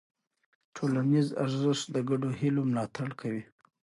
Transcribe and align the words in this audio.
ټولنیز 0.75 1.27
ارزښت 1.43 1.85
د 1.95 1.97
ګډو 2.09 2.29
هيلو 2.39 2.61
ملاتړ 2.69 3.09
کوي. 3.21 3.43